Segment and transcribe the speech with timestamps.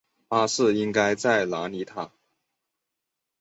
[0.27, 2.11] 巴士应该在哪里搭？